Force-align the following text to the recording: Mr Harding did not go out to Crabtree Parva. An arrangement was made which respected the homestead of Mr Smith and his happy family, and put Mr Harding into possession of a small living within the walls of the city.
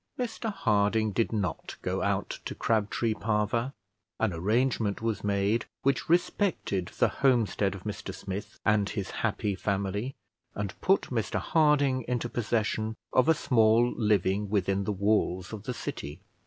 Mr 0.17 0.51
Harding 0.51 1.11
did 1.11 1.31
not 1.31 1.75
go 1.83 2.01
out 2.01 2.39
to 2.45 2.55
Crabtree 2.55 3.13
Parva. 3.13 3.71
An 4.19 4.33
arrangement 4.33 4.99
was 4.99 5.23
made 5.23 5.65
which 5.83 6.09
respected 6.09 6.87
the 6.97 7.07
homestead 7.07 7.75
of 7.75 7.83
Mr 7.83 8.11
Smith 8.11 8.59
and 8.65 8.89
his 8.89 9.11
happy 9.11 9.53
family, 9.53 10.15
and 10.55 10.73
put 10.81 11.03
Mr 11.11 11.37
Harding 11.37 12.03
into 12.07 12.27
possession 12.27 12.95
of 13.13 13.29
a 13.29 13.35
small 13.35 13.93
living 13.95 14.49
within 14.49 14.85
the 14.85 14.91
walls 14.91 15.53
of 15.53 15.65
the 15.65 15.73
city. 15.75 16.19